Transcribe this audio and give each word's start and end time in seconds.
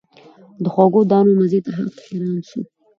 د 0.63 0.65
خوږو 0.73 1.01
دانو 1.09 1.31
مزې 1.39 1.59
ته 1.65 1.71
هک 1.77 1.93
حیران 2.05 2.37
سو 2.49 2.59